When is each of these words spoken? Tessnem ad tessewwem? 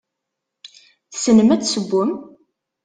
Tessnem 1.11 1.49
ad 1.53 1.61
tessewwem? 1.61 2.11